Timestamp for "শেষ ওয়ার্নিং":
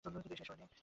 0.39-0.71